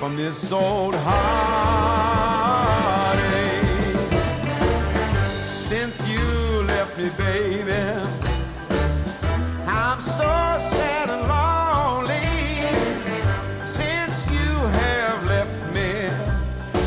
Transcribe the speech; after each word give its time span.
From 0.00 0.16
this 0.16 0.50
old 0.50 0.94
heartache. 0.94 1.20
Since 5.52 6.08
you 6.08 6.24
left 6.62 6.96
me, 6.96 7.10
baby, 7.18 7.74
I'm 9.66 10.00
so 10.00 10.56
sad 10.72 11.10
and 11.10 11.28
lonely. 11.28 12.16
Since 13.66 14.30
you 14.32 14.50
have 14.80 15.26
left 15.26 15.74
me, 15.74 16.08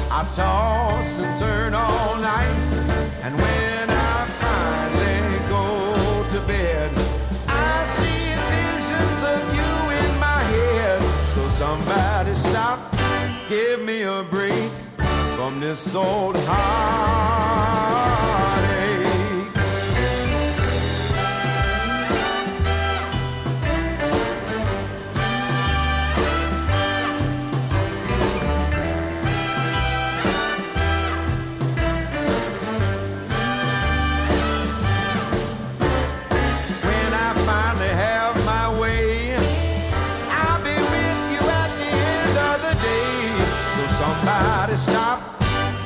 I 0.09 0.23
toss 0.35 1.19
and 1.19 1.37
turn 1.37 1.75
all 1.75 2.15
night. 2.17 2.57
And 3.21 3.35
when 3.35 3.89
I 3.91 4.25
finally 4.41 5.37
go 5.49 5.67
to 6.33 6.39
bed, 6.47 6.91
I 7.47 7.85
see 7.85 8.33
visions 8.57 9.21
of 9.33 9.41
you 9.57 9.71
in 10.01 10.09
my 10.19 10.41
head. 10.55 10.99
So 11.35 11.47
somebody 11.47 12.33
stop, 12.33 12.72
give 13.53 13.81
me 13.83 14.01
a 14.01 14.23
break 14.23 14.71
from 15.35 15.59
this 15.59 15.93
old 15.93 16.35
heartache. 16.47 17.92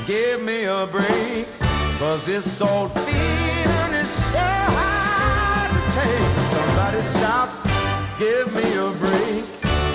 Give 0.07 0.41
me 0.41 0.63
a 0.63 0.87
break. 0.87 1.45
Cause 1.99 2.25
this 2.25 2.61
old 2.61 2.91
feeling 2.91 3.93
is 3.93 4.09
so 4.09 4.39
hard 4.39 5.69
to 5.75 5.81
take. 5.99 6.27
Somebody 6.55 7.01
stop, 7.01 7.49
give 8.17 8.47
me 8.55 8.67
a 8.77 8.91
break 9.03 9.43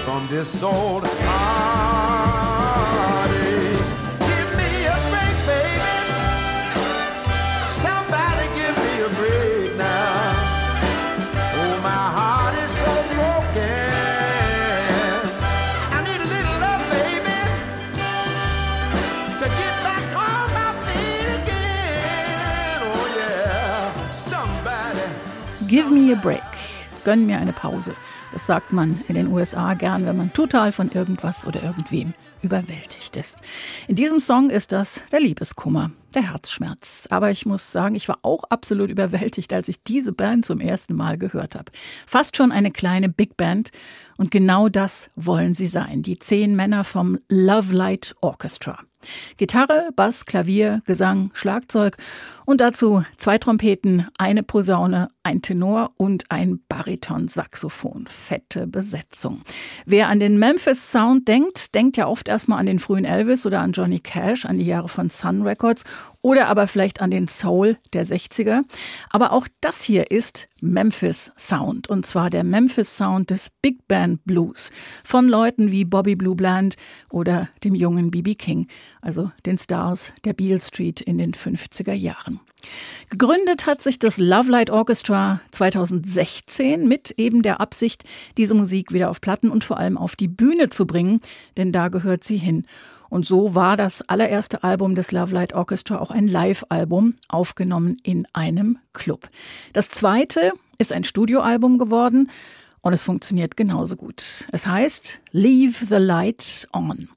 from 0.05 0.27
this 0.29 0.63
old 0.63 1.05
heartache. 1.05 2.62
Give 25.83 25.93
me 25.93 26.13
a 26.13 26.15
break. 26.15 26.41
Gönn 27.03 27.27
mir 27.27 27.39
eine 27.39 27.53
Pause. 27.53 27.93
Das 28.33 28.47
sagt 28.47 28.73
man 28.73 29.01
in 29.09 29.17
den 29.17 29.27
USA 29.33 29.75
gern, 29.75 30.07
wenn 30.07 30.17
man 30.17 30.33
total 30.33 30.71
von 30.71 30.93
irgendwas 30.93 31.45
oder 31.45 31.61
irgendwem 31.61 32.15
überwältigt 32.41 33.17
ist. 33.17 33.39
In 33.89 33.97
diesem 33.97 34.21
Song 34.21 34.49
ist 34.49 34.71
das 34.71 35.03
der 35.11 35.19
Liebeskummer, 35.19 35.91
der 36.15 36.31
Herzschmerz. 36.31 37.09
Aber 37.11 37.33
ich 37.33 37.47
muss 37.47 37.73
sagen, 37.73 37.97
ich 37.97 38.07
war 38.07 38.21
auch 38.23 38.45
absolut 38.45 38.91
überwältigt, 38.91 39.53
als 39.53 39.69
ich 39.69 39.83
diese 39.83 40.13
Band 40.13 40.47
zum 40.47 40.61
ersten 40.61 40.95
Mal 40.95 41.19
gehört 41.19 41.57
habe. 41.57 41.73
Fast 42.07 42.37
schon 42.37 42.53
eine 42.53 42.71
kleine 42.71 43.09
Big 43.09 43.37
Band. 43.37 43.73
Und 44.17 44.31
genau 44.31 44.69
das 44.69 45.11
wollen 45.17 45.53
sie 45.53 45.67
sein. 45.67 46.03
Die 46.03 46.17
zehn 46.17 46.55
Männer 46.55 46.85
vom 46.85 47.19
Love 47.29 47.75
Light 47.75 48.15
Orchestra. 48.21 48.79
Gitarre, 49.37 49.91
Bass, 49.97 50.27
Klavier, 50.27 50.81
Gesang, 50.87 51.31
Schlagzeug 51.35 51.97
und 52.45 52.61
dazu 52.61 53.05
zwei 53.17 53.39
Trompeten, 53.39 54.09
eine 54.19 54.43
Posaune, 54.43 55.09
ein 55.23 55.43
Tenor 55.43 55.93
und 55.97 56.31
ein 56.31 56.61
Bariton-Saxophon. 56.69 58.07
Fette 58.09 58.67
Besetzung. 58.67 59.43
Wer 59.87 60.09
an 60.09 60.21
den 60.21 60.39
Memphis 60.39 60.91
Sound 60.91 61.29
denkt, 61.29 61.75
denkt 61.75 61.97
ja 61.97 62.07
oft 62.07 62.29
erstmal 62.29 62.59
an 62.59 62.67
den 62.67 62.79
frühen 62.79 63.05
Elvis 63.05 63.47
oder 63.47 63.61
an 63.61 63.73
Johnny 63.73 64.01
Cash, 64.01 64.45
an 64.45 64.59
die 64.59 64.65
Jahre 64.65 64.89
von 64.89 65.09
Sun 65.09 65.43
Records 65.43 65.85
oder 66.23 66.49
aber 66.49 66.69
vielleicht 66.69 67.01
an 67.01 67.11
den 67.11 67.29
Soul 67.29 67.77
der 67.93 68.07
60er. 68.07 68.63
Aber 69.11 69.33
auch 69.33 69.49
das 69.61 69.83
hier 69.83 70.11
ist 70.11 70.49
Memphis 70.61 71.33
Sound 71.37 71.89
und 71.89 72.07
zwar 72.07 72.31
der 72.31 72.45
Memphis 72.45 72.97
Sound 72.97 73.31
des 73.31 73.49
Big 73.61 73.87
Band 73.89 74.25
Blues 74.25 74.71
von 75.05 75.29
Leuten 75.29 75.71
wie 75.71 75.85
Bobby 75.85 76.17
Blue 76.17 76.37
Bland 76.37 76.77
oder 77.11 77.49
dem 77.65 77.75
jungen 77.75 78.11
B.B. 78.11 78.35
King, 78.35 78.69
also 79.03 79.31
den 79.45 79.59
Stars 79.59 80.13
der 80.25 80.33
Beale 80.33 80.63
Street 80.63 81.01
in 81.03 81.19
den 81.19 81.33
50er 81.33 81.93
Jahren. 81.93 82.41
Gegründet 83.11 83.67
hat 83.67 83.83
sich 83.83 83.99
das 83.99 84.17
Love 84.17 84.51
Light 84.51 84.71
Orchestra 84.71 85.41
2016 85.51 86.89
mit 86.89 87.11
eben 87.19 87.43
der 87.43 87.61
Absicht, 87.61 88.05
diese 88.37 88.55
Musik 88.55 88.93
wieder 88.93 89.11
auf 89.11 89.21
Platten 89.21 89.51
und 89.51 89.65
vor 89.65 89.77
allem 89.77 89.99
auf 89.99 90.17
die 90.17 90.29
Bühne 90.29 90.71
zu 90.71 90.87
bringen, 90.87 91.21
denn 91.57 91.73
da 91.73 91.89
gehört 91.89 92.25
sie 92.25 92.39
hin. 92.39 92.65
Und 93.11 93.27
so 93.27 93.55
war 93.55 93.77
das 93.77 94.01
allererste 94.09 94.65
Album 94.65 94.95
des 94.95 95.13
Love 95.13 95.35
Light 95.35 95.53
Orchestra 95.53 95.99
auch 95.99 96.11
ein 96.11 96.29
Live-Album, 96.29 97.15
aufgenommen 97.29 97.97
in 98.03 98.27
einem 98.33 98.79
Club. 98.95 99.29
Das 99.75 99.91
zweite 99.91 100.53
ist 100.79 100.93
ein 100.93 101.05
Studioalbum 101.05 101.77
geworden 101.77 102.31
und 102.81 102.93
es 102.93 103.03
funktioniert 103.03 103.57
genauso 103.57 103.97
gut. 103.97 104.49
Es 104.51 104.67
heißt 104.67 105.21
Leave 105.33 105.85
the 105.87 105.97
Light 105.97 106.69
On. 106.73 107.09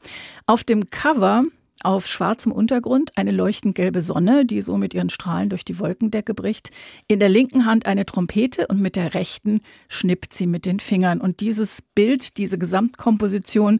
Auf 0.47 0.63
dem 0.65 0.89
Cover 0.89 1.45
auf 1.85 2.07
schwarzem 2.07 2.51
Untergrund 2.51 3.11
eine 3.15 3.31
leuchtend 3.31 3.75
gelbe 3.75 4.01
Sonne, 4.01 4.45
die 4.45 4.61
so 4.61 4.77
mit 4.77 4.93
ihren 4.93 5.09
Strahlen 5.09 5.49
durch 5.49 5.63
die 5.63 5.79
Wolkendecke 5.79 6.33
bricht. 6.33 6.71
In 7.07 7.19
der 7.19 7.29
linken 7.29 7.65
Hand 7.65 7.85
eine 7.85 8.05
Trompete 8.05 8.67
und 8.67 8.81
mit 8.81 8.95
der 8.95 9.13
rechten 9.13 9.61
schnippt 9.87 10.33
sie 10.33 10.47
mit 10.47 10.65
den 10.65 10.79
Fingern. 10.79 11.21
Und 11.21 11.41
dieses 11.41 11.81
Bild, 11.81 12.37
diese 12.37 12.57
Gesamtkomposition 12.57 13.79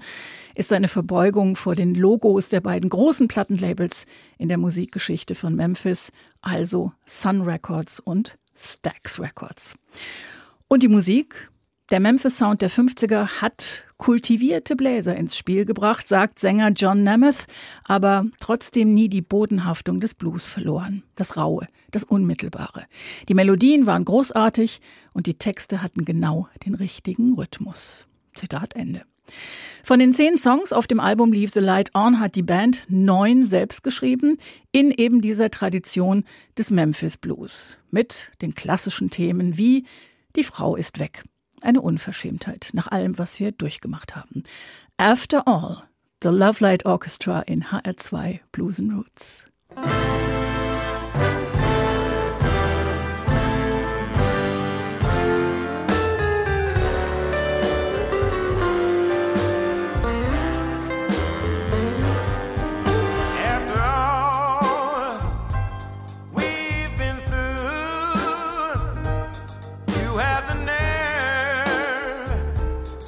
ist 0.53 0.71
eine 0.71 0.87
Verbeugung 0.87 1.55
vor 1.55 1.75
den 1.75 1.95
Logos 1.95 2.49
der 2.49 2.61
beiden 2.61 2.89
großen 2.89 3.27
Plattenlabels 3.27 4.05
in 4.37 4.49
der 4.49 4.57
Musikgeschichte 4.57 5.33
von 5.33 5.55
Memphis, 5.55 6.11
also 6.41 6.91
Sun 7.05 7.41
Records 7.41 7.99
und 7.99 8.37
Stax 8.55 9.19
Records. 9.19 9.75
Und 10.67 10.83
die 10.83 10.87
Musik, 10.89 11.49
der 11.89 11.99
Memphis 11.99 12.37
Sound 12.37 12.61
der 12.61 12.69
50er 12.69 13.41
hat 13.41 13.84
kultivierte 13.97 14.75
Bläser 14.75 15.15
ins 15.15 15.37
Spiel 15.37 15.65
gebracht, 15.65 16.07
sagt 16.07 16.39
Sänger 16.39 16.69
John 16.69 17.03
Nemeth, 17.03 17.47
aber 17.83 18.25
trotzdem 18.39 18.93
nie 18.93 19.09
die 19.09 19.21
Bodenhaftung 19.21 19.99
des 19.99 20.15
Blues 20.15 20.45
verloren. 20.45 21.03
Das 21.15 21.37
Raue, 21.37 21.65
das 21.91 22.03
Unmittelbare. 22.03 22.85
Die 23.29 23.33
Melodien 23.33 23.85
waren 23.85 24.05
großartig 24.05 24.81
und 25.13 25.27
die 25.27 25.35
Texte 25.35 25.81
hatten 25.81 26.05
genau 26.05 26.49
den 26.65 26.75
richtigen 26.75 27.33
Rhythmus. 27.35 28.05
Zitat 28.33 28.75
Ende. 28.75 29.03
Von 29.83 29.99
den 29.99 30.13
zehn 30.13 30.37
Songs 30.37 30.73
auf 30.73 30.87
dem 30.87 30.99
Album 30.99 31.31
Leave 31.31 31.51
the 31.53 31.59
Light 31.59 31.93
On 31.95 32.19
hat 32.19 32.35
die 32.35 32.43
Band 32.43 32.85
neun 32.89 33.45
selbst 33.45 33.83
geschrieben, 33.83 34.37
in 34.71 34.91
eben 34.91 35.21
dieser 35.21 35.51
Tradition 35.51 36.25
des 36.57 36.71
Memphis 36.71 37.17
Blues. 37.17 37.79
Mit 37.91 38.31
den 38.41 38.55
klassischen 38.55 39.09
Themen 39.09 39.57
wie 39.57 39.85
Die 40.35 40.43
Frau 40.43 40.75
ist 40.75 40.99
weg, 40.99 41.23
eine 41.65 41.81
Unverschämtheit 41.81 42.69
nach 42.73 42.87
allem, 42.87 43.17
was 43.17 43.39
wir 43.39 43.51
durchgemacht 43.51 44.15
haben. 44.15 44.43
After 44.97 45.47
All, 45.47 45.83
The 46.23 46.29
Love 46.29 46.63
Light 46.63 46.85
Orchestra 46.85 47.41
in 47.41 47.65
HR2 47.65 48.39
Blues 48.51 48.79
and 48.79 48.93
Roots. 48.93 49.45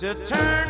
to 0.07 0.15
turn 0.25 0.66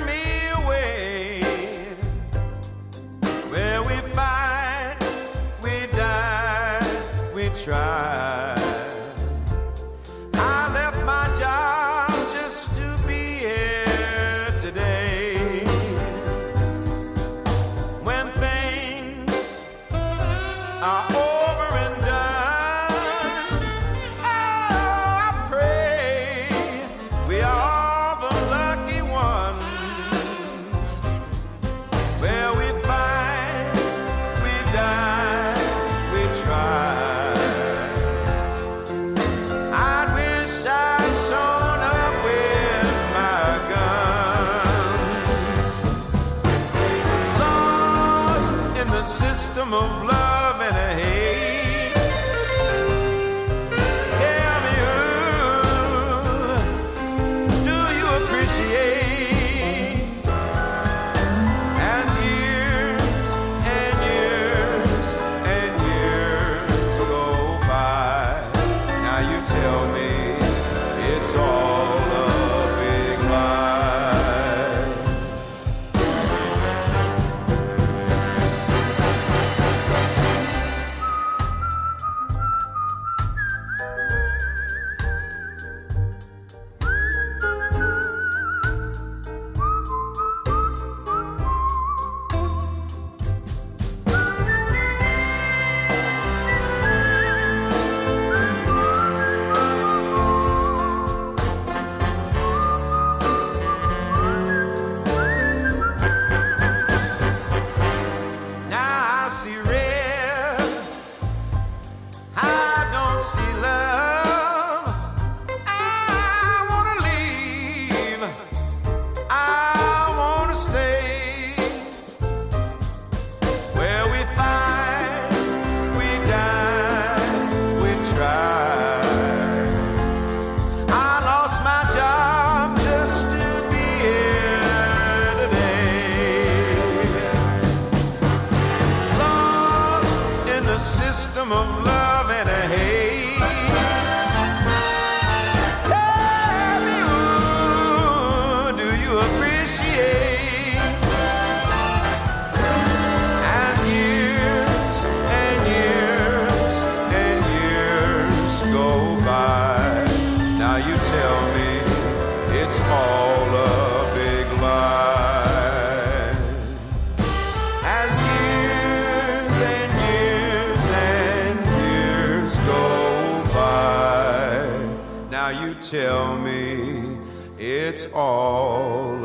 it's 177.97 178.13
all 178.13 179.16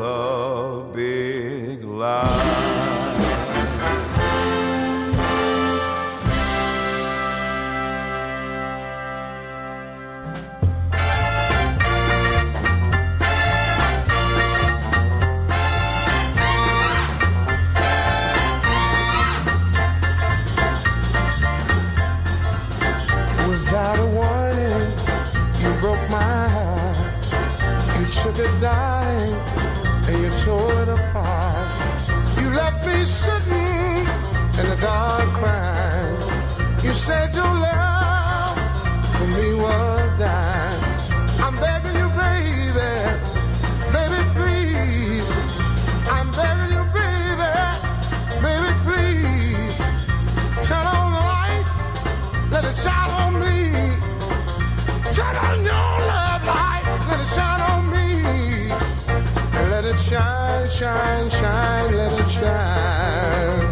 it 59.93 59.99
shine, 59.99 60.69
shine, 60.69 61.29
shine, 61.29 61.95
let 61.95 62.11
it 62.11 62.29
shine. 62.29 63.69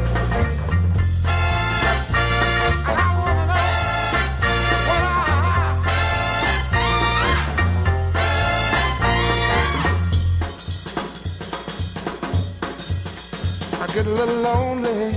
get 13.93 14.05
a 14.05 14.09
little 14.09 14.41
lonely 14.41 15.07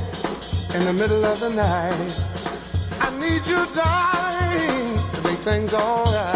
in 0.75 0.85
the 0.85 0.93
middle 0.93 1.25
of 1.25 1.39
the 1.39 1.51
night. 1.51 2.13
I 3.01 3.09
need 3.21 3.47
you, 3.47 3.65
darling, 3.73 4.99
to 5.15 5.23
make 5.23 5.39
things 5.39 5.73
alright. 5.73 6.34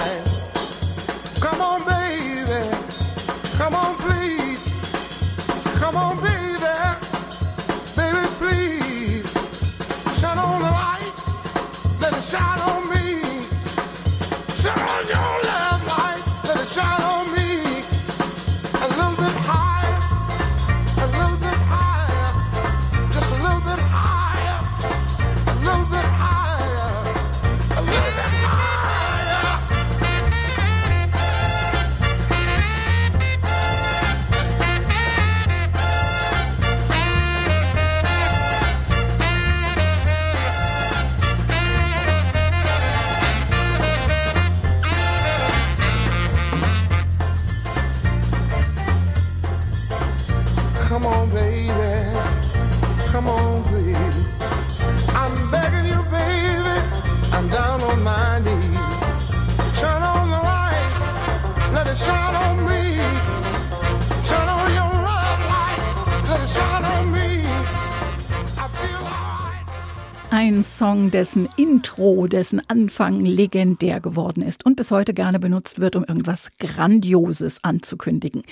Song, 70.79 71.11
dessen 71.11 71.49
Intro, 71.57 72.29
dessen 72.29 72.63
Anfang 72.69 73.25
legendär 73.25 74.01
geworden 74.01 74.45
ist 74.45 74.65
und 74.65 74.77
bis 74.77 74.93
heute 74.93 75.13
gerne 75.13 75.41
benutzt 75.41 75.81
wird, 75.81 75.97
um 75.97 76.05
irgendwas 76.05 76.51
Grandioses 76.61 77.65
anzukündigen. 77.65 78.45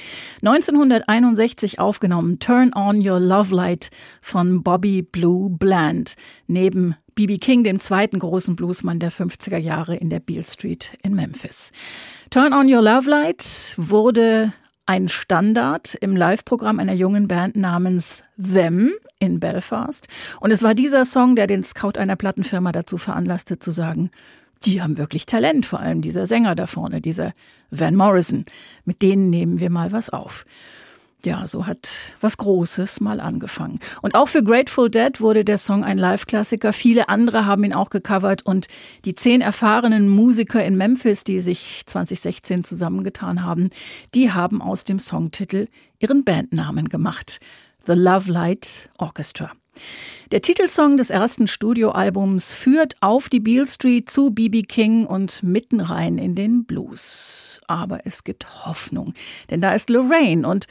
1961 0.42 1.78
aufgenommen 1.78 2.40
Turn 2.40 2.72
On 2.74 2.96
Your 2.96 3.20
Love 3.20 3.54
Light 3.54 3.90
von 4.20 4.64
Bobby 4.64 5.02
Blue 5.02 5.50
Bland, 5.50 6.16
neben 6.48 6.96
B.B. 7.14 7.38
King, 7.38 7.62
dem 7.62 7.78
zweiten 7.78 8.18
großen 8.18 8.56
Bluesmann 8.56 8.98
der 8.98 9.12
50er 9.12 9.58
Jahre 9.58 9.94
in 9.94 10.10
der 10.10 10.18
Beale 10.18 10.44
Street 10.44 10.96
in 11.04 11.14
Memphis. 11.14 11.70
Turn 12.30 12.52
On 12.52 12.66
Your 12.66 12.82
Love 12.82 13.08
Light 13.08 13.72
wurde 13.76 14.52
ein 14.86 15.08
Standard 15.08 15.94
im 15.96 16.16
Live-Programm 16.16 16.78
einer 16.78 16.94
jungen 16.94 17.28
Band 17.28 17.56
namens 17.56 18.22
Them 18.40 18.92
in 19.18 19.40
Belfast. 19.40 20.08
Und 20.40 20.52
es 20.52 20.62
war 20.62 20.74
dieser 20.74 21.04
Song, 21.04 21.36
der 21.36 21.46
den 21.46 21.64
Scout 21.64 21.98
einer 21.98 22.16
Plattenfirma 22.16 22.72
dazu 22.72 22.96
veranlasste 22.96 23.58
zu 23.58 23.72
sagen, 23.72 24.10
die 24.64 24.80
haben 24.80 24.96
wirklich 24.96 25.26
Talent, 25.26 25.66
vor 25.66 25.80
allem 25.80 26.00
dieser 26.00 26.26
Sänger 26.26 26.54
da 26.54 26.66
vorne, 26.66 27.00
dieser 27.00 27.32
Van 27.70 27.94
Morrison. 27.94 28.44
Mit 28.84 29.02
denen 29.02 29.28
nehmen 29.28 29.60
wir 29.60 29.70
mal 29.70 29.92
was 29.92 30.08
auf 30.08 30.44
ja, 31.26 31.46
so 31.46 31.66
hat 31.66 31.90
was 32.20 32.38
Großes 32.38 33.00
mal 33.00 33.20
angefangen. 33.20 33.80
Und 34.00 34.14
auch 34.14 34.28
für 34.28 34.42
Grateful 34.42 34.88
Dead 34.88 35.20
wurde 35.20 35.44
der 35.44 35.58
Song 35.58 35.84
ein 35.84 35.98
Live-Klassiker. 35.98 36.72
Viele 36.72 37.08
andere 37.10 37.44
haben 37.44 37.64
ihn 37.64 37.74
auch 37.74 37.90
gecovert 37.90 38.46
und 38.46 38.68
die 39.04 39.14
zehn 39.14 39.42
erfahrenen 39.42 40.08
Musiker 40.08 40.64
in 40.64 40.76
Memphis, 40.76 41.24
die 41.24 41.40
sich 41.40 41.82
2016 41.84 42.64
zusammengetan 42.64 43.44
haben, 43.44 43.70
die 44.14 44.32
haben 44.32 44.62
aus 44.62 44.84
dem 44.84 44.98
Songtitel 44.98 45.66
ihren 45.98 46.24
Bandnamen 46.24 46.88
gemacht. 46.88 47.40
The 47.84 47.92
Love 47.92 48.32
Light 48.32 48.88
Orchestra. 48.98 49.52
Der 50.32 50.42
Titelsong 50.42 50.96
des 50.96 51.10
ersten 51.10 51.46
Studioalbums 51.46 52.54
führt 52.54 52.94
auf 53.00 53.28
die 53.28 53.40
Beale 53.40 53.66
Street 53.66 54.10
zu 54.10 54.30
BB 54.30 54.66
King 54.66 55.06
und 55.06 55.42
mitten 55.42 55.80
rein 55.80 56.18
in 56.18 56.34
den 56.34 56.64
Blues. 56.64 57.60
Aber 57.68 58.00
es 58.04 58.24
gibt 58.24 58.66
Hoffnung, 58.66 59.14
denn 59.50 59.60
da 59.60 59.72
ist 59.72 59.88
Lorraine 59.88 60.48
und 60.48 60.66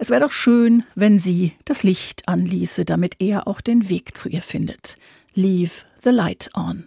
es 0.00 0.08
wäre 0.08 0.22
doch 0.22 0.32
schön, 0.32 0.84
wenn 0.94 1.18
sie 1.18 1.52
das 1.66 1.82
Licht 1.82 2.26
anließe, 2.26 2.86
damit 2.86 3.16
er 3.20 3.46
auch 3.46 3.60
den 3.60 3.90
Weg 3.90 4.16
zu 4.16 4.30
ihr 4.30 4.40
findet. 4.40 4.96
Leave 5.34 5.84
the 6.02 6.10
light 6.10 6.48
on. 6.54 6.84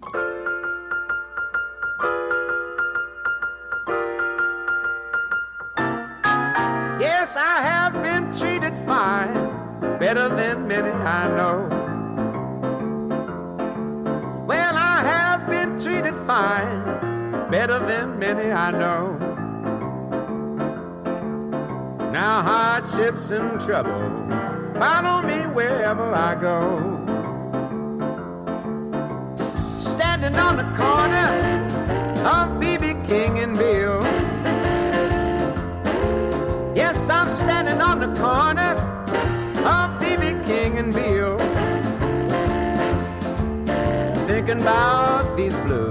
Yes, 6.99 7.37
I 7.37 7.61
have 7.61 8.01
been 8.01 8.31
treated 8.33 8.73
fine, 8.87 9.49
better 9.99 10.27
than 10.29 10.67
many 10.67 10.89
I 10.89 11.27
know. 11.27 11.69
Well, 14.47 14.75
I 14.75 15.03
have 15.05 15.47
been 15.47 15.79
treated 15.79 16.15
fine, 16.25 17.49
better 17.51 17.79
than 17.79 18.17
many 18.17 18.51
I 18.51 18.71
know. 18.71 19.32
Now 22.13 22.43
hardships 22.43 23.31
and 23.31 23.59
trouble 23.59 23.99
follow 24.79 25.23
me 25.23 25.39
wherever 25.51 26.13
I 26.13 26.35
go. 26.35 26.59
Standing 29.79 30.35
on 30.35 30.57
the 30.57 30.69
corner 30.77 31.29
of 32.35 32.61
BB 32.61 33.07
King 33.07 33.39
and 33.39 33.57
Bill. 33.57 33.99
Yes, 36.75 37.09
I'm 37.09 37.31
standing 37.31 37.81
on 37.81 37.99
the 37.99 38.13
corner 38.21 38.73
of 39.75 39.99
BB 39.99 40.45
King 40.45 40.77
and 40.77 40.93
Bill. 40.93 41.39
Thinking 44.27 44.61
about 44.61 45.35
these 45.35 45.57
blues, 45.65 45.82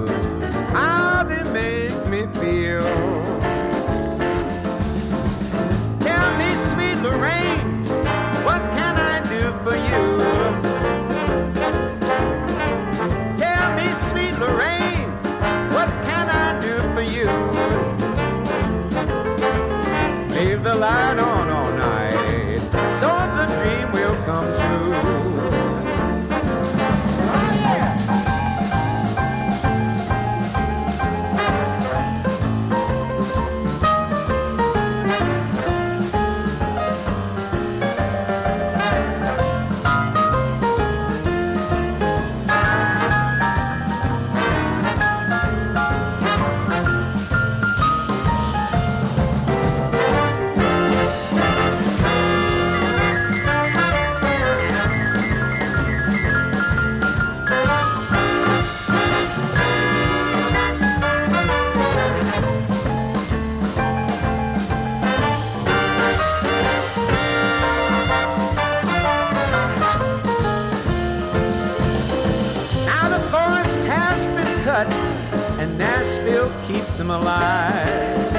keeps 76.93 76.99
them 76.99 77.09
alive. 77.09 78.33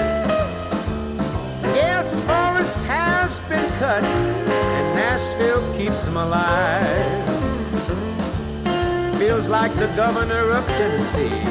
Yes, 1.75 2.21
forest 2.21 2.79
has 2.85 3.41
been 3.49 3.69
cut, 3.81 4.05
and 4.05 4.95
Nashville 4.95 5.65
keeps 5.77 6.05
them 6.05 6.17
alive. 6.17 7.29
Feels 9.19 9.49
like 9.49 9.75
the 9.75 9.89
governor 9.97 10.51
of 10.53 10.65
Tennessee 10.79 11.43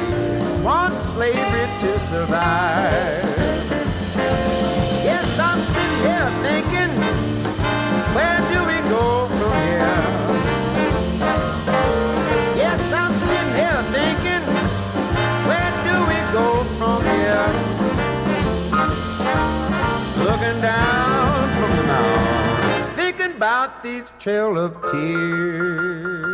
wants 0.62 1.02
slavery 1.02 1.68
to 1.80 1.98
survive. 1.98 3.36
Yes, 5.04 5.38
I'm 5.38 5.60
sitting 5.60 6.00
here 6.08 6.30
thinking, 6.48 6.92
where 8.16 8.40
do 8.50 8.64
we 8.64 8.80
go 8.88 9.13
about 23.44 23.82
these 23.82 24.14
trail 24.18 24.56
of 24.56 24.72
tears. 24.90 26.33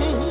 rain. 0.00 0.29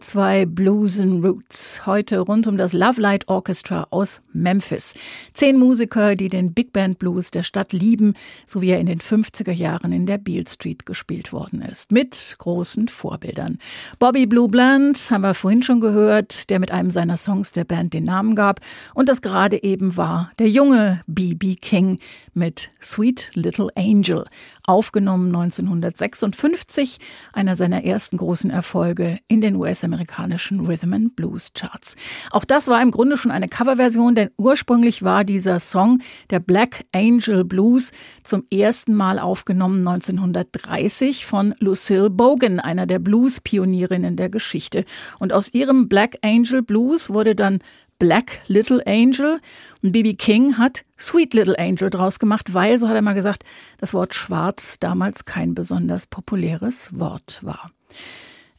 HR2 0.00 0.46
Blues 0.46 0.98
and 0.98 1.22
Roots. 1.22 1.84
Heute 1.84 2.20
rund 2.20 2.46
um 2.46 2.56
das 2.56 2.72
Love 2.72 3.00
Light 3.00 3.28
Orchestra 3.28 3.86
aus 3.90 4.22
Memphis. 4.32 4.94
Zehn 5.34 5.58
Musiker, 5.58 6.16
die 6.16 6.30
den 6.30 6.54
Big 6.54 6.72
Band 6.72 6.98
Blues 6.98 7.30
der 7.30 7.42
Stadt 7.42 7.72
lieben, 7.72 8.14
so 8.46 8.62
wie 8.62 8.70
er 8.70 8.80
in 8.80 8.86
den 8.86 9.00
50er 9.00 9.52
Jahren 9.52 9.92
in 9.92 10.06
der 10.06 10.16
Beale 10.16 10.48
Street 10.48 10.86
gespielt 10.86 11.32
worden 11.32 11.60
ist. 11.60 11.92
Mit 11.92 12.36
großen 12.38 12.88
Vorbildern. 12.88 13.58
Bobby 13.98 14.24
Blue 14.24 14.48
Bland 14.48 14.98
haben 15.10 15.20
wir 15.20 15.34
vorhin 15.34 15.62
schon 15.62 15.80
gehört, 15.80 16.48
der 16.48 16.60
mit 16.60 16.72
einem 16.72 16.90
seiner 16.90 17.18
Songs 17.18 17.52
der 17.52 17.64
Band 17.64 17.92
den 17.92 18.04
Namen 18.04 18.34
gab. 18.34 18.60
Und 18.94 19.08
das 19.08 19.20
gerade 19.20 19.62
eben 19.62 19.98
war 19.98 20.32
der 20.38 20.48
junge 20.48 21.02
B.B. 21.08 21.56
King 21.56 21.98
mit 22.32 22.70
Sweet 22.80 23.32
Little 23.34 23.68
Angel. 23.76 24.24
Aufgenommen 24.66 25.34
1956, 25.34 26.98
einer 27.32 27.56
seiner 27.56 27.84
ersten 27.84 28.16
großen 28.16 28.50
Erfolge 28.50 29.18
in 29.26 29.40
den 29.40 29.56
US-amerikanischen 29.90 30.60
Rhythm 30.60 30.92
and 30.92 31.16
Blues 31.16 31.52
Charts. 31.54 31.96
Auch 32.30 32.44
das 32.44 32.68
war 32.68 32.80
im 32.80 32.90
Grunde 32.90 33.16
schon 33.16 33.30
eine 33.30 33.48
Coverversion, 33.48 34.14
denn 34.14 34.30
ursprünglich 34.36 35.02
war 35.02 35.24
dieser 35.24 35.58
Song, 35.60 36.00
der 36.30 36.40
Black 36.40 36.84
Angel 36.92 37.44
Blues, 37.44 37.92
zum 38.22 38.44
ersten 38.50 38.94
Mal 38.94 39.18
aufgenommen 39.18 39.86
1930 39.86 41.26
von 41.26 41.54
Lucille 41.58 42.10
Bogan, 42.10 42.60
einer 42.60 42.86
der 42.86 42.98
Blues-Pionierinnen 42.98 44.16
der 44.16 44.28
Geschichte. 44.28 44.84
Und 45.18 45.32
aus 45.32 45.52
ihrem 45.52 45.88
Black 45.88 46.18
Angel 46.22 46.62
Blues 46.62 47.10
wurde 47.10 47.34
dann 47.34 47.58
Black 47.98 48.40
Little 48.46 48.82
Angel. 48.86 49.38
Und 49.82 49.92
B.B. 49.92 50.14
King 50.14 50.56
hat 50.56 50.84
Sweet 50.98 51.34
Little 51.34 51.58
Angel 51.58 51.90
draus 51.90 52.18
gemacht, 52.18 52.54
weil, 52.54 52.78
so 52.78 52.88
hat 52.88 52.94
er 52.94 53.02
mal 53.02 53.14
gesagt, 53.14 53.44
das 53.78 53.92
Wort 53.92 54.14
schwarz 54.14 54.78
damals 54.78 55.24
kein 55.24 55.54
besonders 55.54 56.06
populäres 56.06 56.98
Wort 56.98 57.40
war. 57.42 57.70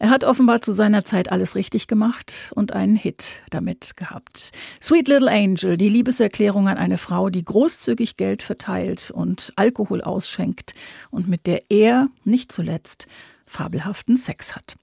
Er 0.01 0.09
hat 0.09 0.23
offenbar 0.23 0.63
zu 0.63 0.73
seiner 0.73 1.05
Zeit 1.05 1.31
alles 1.31 1.53
richtig 1.53 1.85
gemacht 1.85 2.51
und 2.55 2.73
einen 2.73 2.95
Hit 2.95 3.33
damit 3.51 3.95
gehabt. 3.97 4.49
Sweet 4.81 5.07
Little 5.07 5.29
Angel, 5.29 5.77
die 5.77 5.89
Liebeserklärung 5.89 6.67
an 6.67 6.79
eine 6.79 6.97
Frau, 6.97 7.29
die 7.29 7.45
großzügig 7.45 8.17
Geld 8.17 8.41
verteilt 8.41 9.11
und 9.11 9.53
Alkohol 9.57 10.01
ausschenkt 10.01 10.73
und 11.11 11.27
mit 11.27 11.45
der 11.45 11.69
er, 11.69 12.07
nicht 12.23 12.51
zuletzt, 12.51 13.05
fabelhaften 13.45 14.17
Sex 14.17 14.55
hat. 14.55 14.73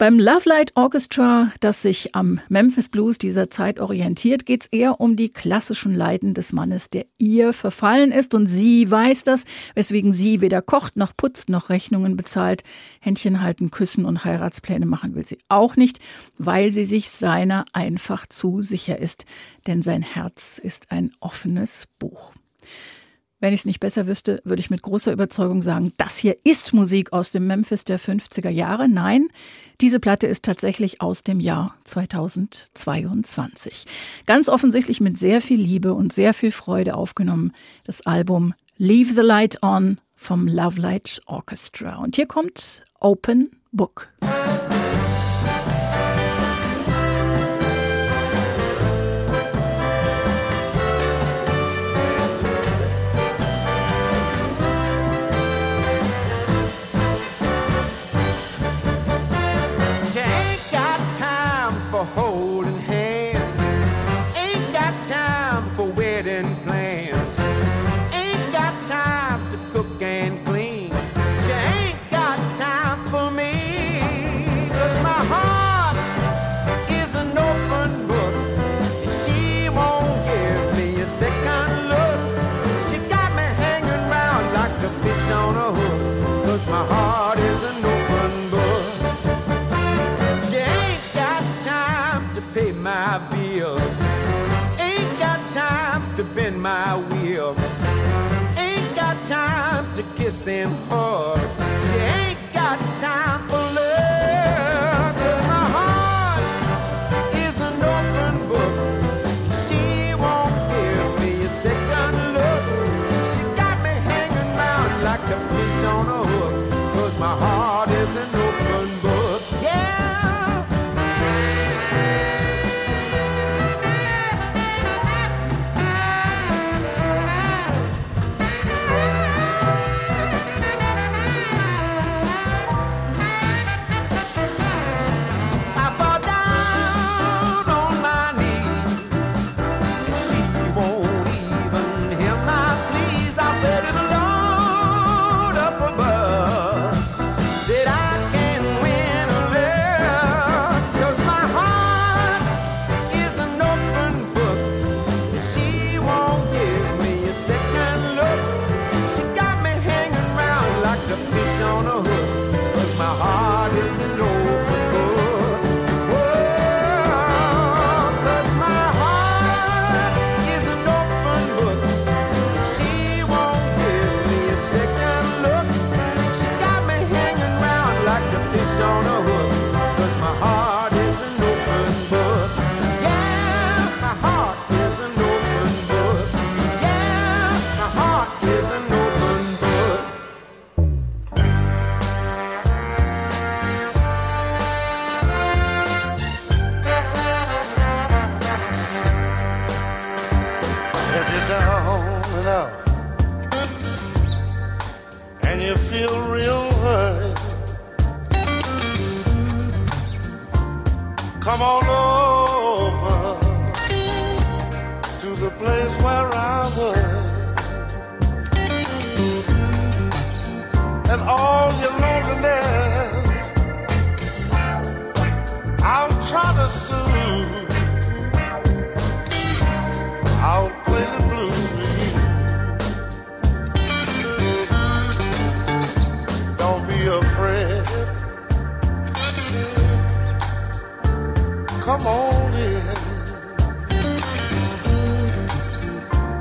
Beim 0.00 0.18
Love 0.18 0.48
Light 0.48 0.72
Orchestra, 0.76 1.52
das 1.60 1.82
sich 1.82 2.14
am 2.14 2.40
Memphis 2.48 2.88
Blues 2.88 3.18
dieser 3.18 3.50
Zeit 3.50 3.80
orientiert, 3.80 4.46
geht 4.46 4.62
es 4.62 4.68
eher 4.68 4.98
um 4.98 5.14
die 5.14 5.28
klassischen 5.28 5.94
Leiden 5.94 6.32
des 6.32 6.54
Mannes, 6.54 6.88
der 6.88 7.04
ihr 7.18 7.52
verfallen 7.52 8.10
ist. 8.10 8.32
Und 8.32 8.46
sie 8.46 8.90
weiß 8.90 9.24
das, 9.24 9.44
weswegen 9.74 10.14
sie 10.14 10.40
weder 10.40 10.62
kocht 10.62 10.96
noch 10.96 11.14
putzt 11.14 11.50
noch 11.50 11.68
Rechnungen 11.68 12.16
bezahlt. 12.16 12.62
Händchen 13.00 13.42
halten, 13.42 13.70
küssen 13.70 14.06
und 14.06 14.24
Heiratspläne 14.24 14.86
machen 14.86 15.14
will 15.14 15.26
sie 15.26 15.36
auch 15.50 15.76
nicht, 15.76 15.98
weil 16.38 16.70
sie 16.70 16.86
sich 16.86 17.10
seiner 17.10 17.66
einfach 17.74 18.26
zu 18.26 18.62
sicher 18.62 18.98
ist. 18.98 19.26
Denn 19.66 19.82
sein 19.82 20.00
Herz 20.00 20.56
ist 20.56 20.92
ein 20.92 21.12
offenes 21.20 21.86
Buch. 21.98 22.32
Wenn 23.40 23.52
ich 23.54 23.60
es 23.60 23.66
nicht 23.66 23.80
besser 23.80 24.06
wüsste, 24.06 24.42
würde 24.44 24.60
ich 24.60 24.68
mit 24.68 24.82
großer 24.82 25.12
Überzeugung 25.12 25.62
sagen, 25.62 25.94
das 25.96 26.18
hier 26.18 26.36
ist 26.44 26.74
Musik 26.74 27.14
aus 27.14 27.30
dem 27.30 27.46
Memphis 27.46 27.84
der 27.84 27.98
50er 27.98 28.50
Jahre. 28.50 28.86
Nein, 28.86 29.28
diese 29.80 29.98
Platte 29.98 30.26
ist 30.26 30.44
tatsächlich 30.44 31.00
aus 31.00 31.22
dem 31.22 31.40
Jahr 31.40 31.74
2022. 31.84 33.86
Ganz 34.26 34.50
offensichtlich 34.50 35.00
mit 35.00 35.18
sehr 35.18 35.40
viel 35.40 35.58
Liebe 35.58 35.94
und 35.94 36.12
sehr 36.12 36.34
viel 36.34 36.50
Freude 36.50 36.94
aufgenommen. 36.94 37.52
Das 37.84 38.06
Album 38.06 38.52
Leave 38.76 39.14
the 39.14 39.22
Light 39.22 39.62
On 39.62 39.98
vom 40.16 40.46
Love 40.46 40.78
Light 40.78 41.22
Orchestra. 41.24 41.96
Und 41.96 42.16
hier 42.16 42.26
kommt 42.26 42.82
Open 43.00 43.52
Book. 43.72 44.10
She 44.22 44.79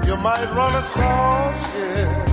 You 0.10 0.16
might 0.18 0.50
run 0.60 0.74
across 0.84 1.60
here 1.76 2.30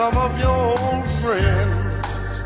some 0.00 0.16
of 0.16 0.38
your 0.38 0.50
old 0.50 1.06
friends. 1.20 2.44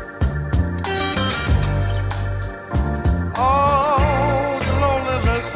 Oh, 3.37 4.59
the 4.67 4.73
loneliness 4.85 5.49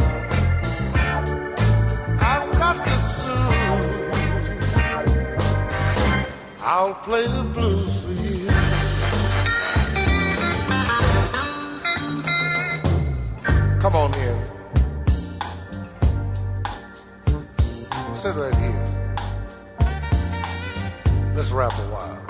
I've 2.31 2.51
got 2.61 2.77
to 2.85 2.97
soothe. 3.15 4.03
I'll 6.61 6.95
play 6.95 7.25
the 7.27 7.43
blues 7.53 8.05
for 8.05 8.13
you. 8.23 8.28
Come 13.91 14.01
on 14.01 14.13
in. 14.19 14.37
Sit 18.13 18.35
right 18.35 18.55
here. 18.55 18.85
Let's 21.35 21.51
rap 21.51 21.71
a 21.73 21.87
while. 21.89 22.21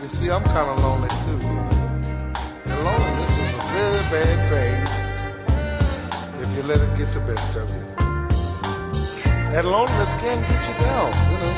You 0.00 0.08
see, 0.08 0.30
I'm 0.30 0.42
kind 0.42 0.70
of 0.70 0.82
lonely 0.82 1.10
too. 1.20 1.38
And 2.64 2.78
loneliness 2.82 3.36
is 3.36 3.52
a 3.52 3.58
very 3.76 4.02
bad 4.08 4.38
thing 4.48 4.76
if 6.40 6.56
you 6.56 6.62
let 6.62 6.80
it 6.80 6.96
get 6.96 7.08
the 7.08 7.20
best 7.20 7.54
of 7.54 7.68
you. 7.68 7.84
And 9.54 9.66
loneliness 9.68 10.14
can 10.18 10.40
get 10.48 10.66
you 10.66 10.74
down, 10.80 11.12
you 11.30 11.36
know. 11.42 11.54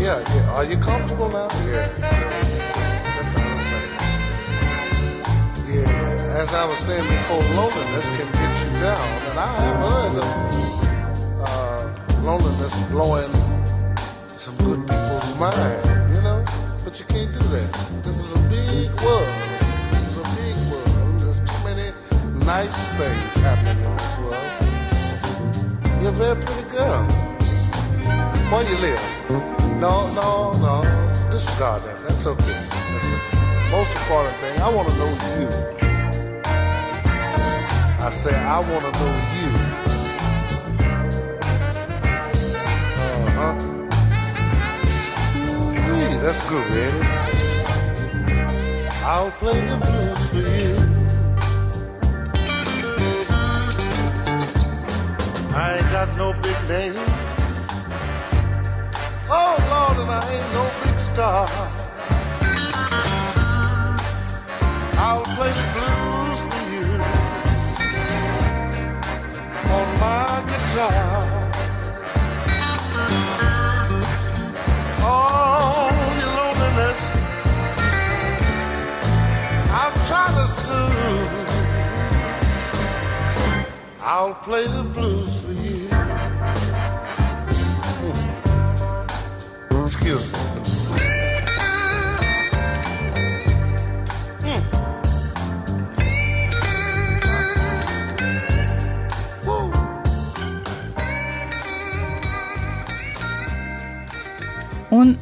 Yeah, 0.00 0.18
yeah. 0.34 0.54
Are 0.54 0.64
you 0.64 0.78
comfortable 0.78 1.28
now? 1.28 1.48
Yeah. 1.66 2.45
As 6.46 6.54
I 6.54 6.64
was 6.66 6.78
saying 6.78 7.02
before, 7.02 7.42
loneliness 7.58 8.06
can 8.16 8.28
get 8.38 8.54
you 8.62 8.70
down, 8.78 9.08
and 9.28 9.38
I 9.38 9.52
have 9.66 9.78
heard 9.86 10.16
of 10.22 10.38
uh, 11.42 12.22
loneliness 12.22 12.74
blowing 12.90 13.32
some 14.38 14.54
good 14.62 14.80
people's 14.86 15.34
mind, 15.40 15.82
you 16.14 16.22
know. 16.22 16.44
But 16.84 17.00
you 17.00 17.06
can't 17.06 17.32
do 17.34 17.42
that. 17.50 17.70
This 18.04 18.18
is 18.22 18.30
a 18.38 18.42
big 18.46 18.90
world. 19.02 19.32
This 19.90 20.04
is 20.06 20.18
a 20.22 20.26
big 20.38 20.56
world. 20.70 21.20
There's 21.20 21.42
too 21.42 21.60
many 21.66 21.90
nice 22.46 22.78
things 22.94 23.30
happening 23.42 23.82
in 23.82 23.92
this 23.96 24.14
world. 24.22 24.46
You're 25.98 26.14
a 26.14 26.20
very 26.22 26.38
pretty 26.42 26.66
girl. 26.70 27.02
Where 28.50 28.62
you 28.70 28.78
live? 28.86 29.02
No, 29.82 30.06
no, 30.14 30.52
no. 30.62 30.74
Disregard 31.32 31.82
that. 31.82 31.98
That's 32.06 32.24
okay. 32.24 32.60
That's 32.92 33.10
the 33.10 33.18
most 33.74 33.90
important 33.98 34.36
thing. 34.36 34.54
I 34.62 34.68
want 34.70 34.88
to 34.88 34.94
know 34.94 35.10
you. 35.40 35.85
I 38.06 38.10
say 38.10 38.32
I 38.36 38.60
want 38.60 38.84
to 38.84 38.92
know 39.00 39.14
you. 39.34 39.50
Uh 43.10 43.30
huh. 43.36 43.54
Ooh, 45.90 46.20
that's 46.22 46.42
good, 46.48 46.66
baby. 46.70 47.02
I'll 49.02 49.32
play 49.42 49.60
the 49.66 49.76
blues 49.86 50.22
for 50.30 50.46
you. 50.56 50.74
I 55.56 55.58
ain't 55.76 55.90
got 55.90 56.08
no 56.16 56.32
big 56.44 56.58
name. 56.68 56.94
Oh 59.28 59.56
Lord, 59.68 59.96
and 60.02 60.10
I 60.12 60.22
ain't 60.32 60.50
no 60.54 60.64
big 60.84 60.96
star. 60.96 61.85
Your 70.76 70.84
loneliness, 76.36 77.16
I've 79.72 79.96
tried 80.06 80.34
to 80.34 80.46
soothe. 80.46 81.50
I'll 84.02 84.34
play 84.34 84.66
the 84.66 84.82
blues 84.82 85.46
for 85.46 85.52
you. 85.52 85.88
Excuse 89.82 90.32
me. 90.32 90.55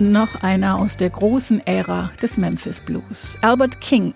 Noch 0.00 0.42
einer 0.42 0.80
aus 0.80 0.96
der 0.96 1.08
großen 1.08 1.64
Ära 1.68 2.10
des 2.20 2.36
Memphis 2.36 2.80
Blues, 2.80 3.38
Albert 3.42 3.80
King. 3.80 4.12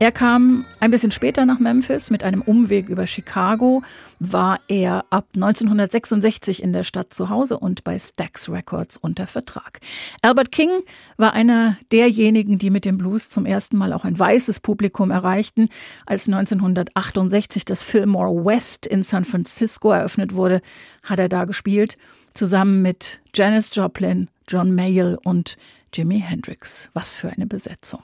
Er 0.00 0.10
kam 0.10 0.64
ein 0.80 0.90
bisschen 0.90 1.12
später 1.12 1.46
nach 1.46 1.60
Memphis 1.60 2.10
mit 2.10 2.24
einem 2.24 2.42
Umweg 2.42 2.88
über 2.88 3.06
Chicago, 3.06 3.84
war 4.18 4.58
er 4.66 5.04
ab 5.10 5.26
1966 5.36 6.64
in 6.64 6.72
der 6.72 6.82
Stadt 6.82 7.14
zu 7.14 7.28
Hause 7.28 7.60
und 7.60 7.84
bei 7.84 7.96
Stax 7.96 8.48
Records 8.48 8.96
unter 8.96 9.28
Vertrag. 9.28 9.78
Albert 10.20 10.50
King 10.50 10.70
war 11.16 11.32
einer 11.32 11.76
derjenigen, 11.92 12.58
die 12.58 12.70
mit 12.70 12.84
dem 12.84 12.98
Blues 12.98 13.28
zum 13.28 13.46
ersten 13.46 13.76
Mal 13.76 13.92
auch 13.92 14.04
ein 14.04 14.18
weißes 14.18 14.58
Publikum 14.58 15.12
erreichten, 15.12 15.68
als 16.06 16.26
1968 16.26 17.64
das 17.64 17.84
Fillmore 17.84 18.44
West 18.44 18.84
in 18.84 19.04
San 19.04 19.24
Francisco 19.24 19.92
eröffnet 19.92 20.34
wurde, 20.34 20.60
hat 21.04 21.20
er 21.20 21.28
da 21.28 21.44
gespielt, 21.44 21.96
zusammen 22.34 22.82
mit 22.82 23.20
Janis 23.32 23.70
Joplin, 23.72 24.28
John 24.50 24.74
Mayall 24.74 25.16
und 25.22 25.56
Jimi 25.94 26.20
Hendrix. 26.20 26.90
Was 26.92 27.18
für 27.18 27.30
eine 27.30 27.46
Besetzung. 27.46 28.02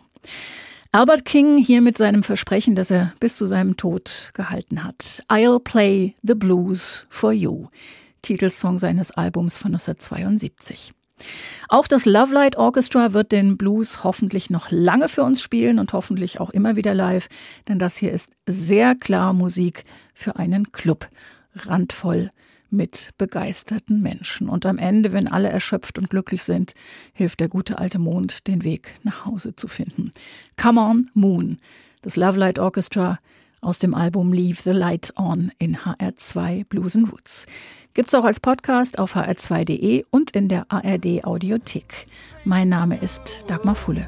Albert 0.93 1.25
King 1.25 1.59
hier 1.59 1.83
mit 1.83 1.99
seinem 1.99 2.23
Versprechen, 2.23 2.77
das 2.77 2.93
er 2.93 3.13
bis 3.19 3.35
zu 3.35 3.47
seinem 3.47 3.77
Tod 3.77 4.31
gehalten 4.35 4.85
hat. 4.85 5.25
I'll 5.29 5.59
play 5.59 6.15
the 6.23 6.35
blues 6.35 7.05
for 7.11 7.33
you. 7.33 7.67
Titelsong 8.23 8.79
seines 8.79 9.11
Albums 9.11 9.59
von 9.59 9.73
1972. 9.73 10.93
Auch 11.69 11.89
das 11.89 12.05
Love 12.05 12.33
Light 12.33 12.57
Orchestra 12.57 13.13
wird 13.13 13.33
den 13.33 13.57
Blues 13.57 14.05
hoffentlich 14.05 14.49
noch 14.49 14.71
lange 14.71 15.09
für 15.09 15.25
uns 15.25 15.43
spielen 15.43 15.79
und 15.81 15.93
hoffentlich 15.93 16.39
auch 16.41 16.51
immer 16.51 16.77
wieder 16.77 16.95
live, 16.95 17.29
denn 17.69 17.79
das 17.79 17.97
hier 17.97 18.13
ist 18.13 18.31
sehr 18.47 18.95
klar 18.95 19.33
Musik 19.33 19.85
für 20.15 20.37
einen 20.37 20.71
Club. 20.73 21.09
Randvoll 21.55 22.31
mit 22.71 23.11
begeisterten 23.19 24.03
Menschen. 24.03 24.49
Und 24.49 24.67
am 24.67 24.79
Ende, 24.79 25.13
wenn 25.13 25.29
alle 25.29 25.49
erschöpft 25.49 25.99
und 25.99 26.11
glücklich 26.11 26.43
sind, 26.43 26.75
hilft 27.13 27.41
der 27.41 27.49
gute 27.49 27.79
alte 27.79 27.99
Mond, 27.99 28.47
den 28.47 28.65
Weg 28.65 28.95
nach 29.03 29.25
Hause 29.25 29.57
zu 29.57 29.69
finden. 29.69 30.13
Come 30.61 30.81
on, 30.81 31.11
Moon. 31.15 31.59
Das 32.03 32.17
Love 32.17 32.39
Light 32.39 32.59
Orchestra 32.59 33.19
aus 33.61 33.79
dem 33.79 33.95
Album 33.95 34.33
Leave 34.33 34.63
the 34.63 34.71
Light 34.71 35.13
On 35.17 35.51
in 35.59 35.77
HR2 35.77 36.65
Blues 36.67 36.97
and 36.97 37.11
Roots. 37.13 37.47
Gibt's 37.95 38.15
auch 38.15 38.25
als 38.25 38.41
Podcast 38.41 38.99
auf 38.99 39.17
hr2.de 39.17 40.05
und 40.11 40.33
in 40.33 40.49
der 40.49 40.67
ARD 40.71 41.25
Audiothek. 41.25 42.07
Mein 42.45 42.69
Name 42.69 42.99
ist 42.99 43.45
Dagmar 43.49 43.75
Fulle. 43.75 44.07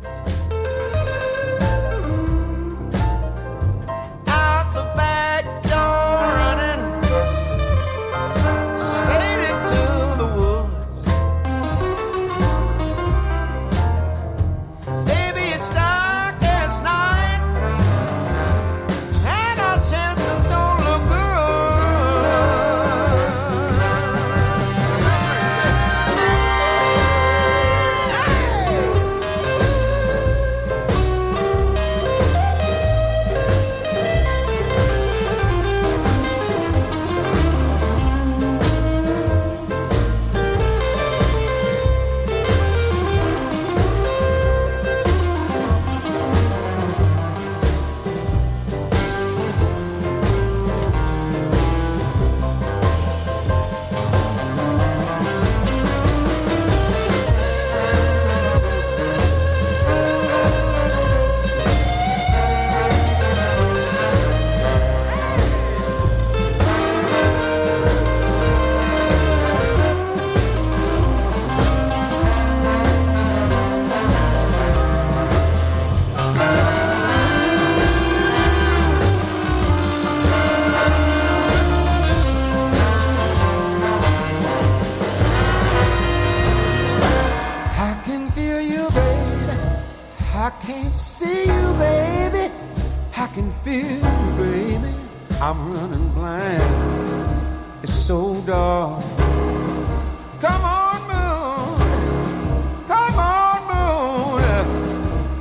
Come 100.41 100.65
on, 100.65 101.01
moon. 101.11 102.87
Come 102.87 103.19
on, 103.19 103.61
moon. 103.71 104.43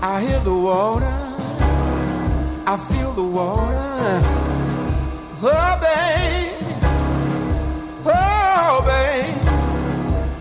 I 0.01 0.21
hear 0.21 0.39
the 0.39 0.55
water. 0.55 1.05
I 2.65 2.77
feel 2.77 3.13
the 3.13 3.23
water. 3.23 4.21
Oh, 5.39 5.77
baby. 5.79 6.55
Oh, 8.05 8.81
baby. 8.87 9.33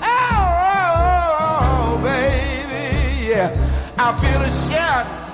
Oh, 0.03 2.01
baby. 2.03 3.29
Yeah. 3.29 3.51
I 3.99 4.13
feel 4.21 4.41
a 4.41 4.49
shot 4.49 5.26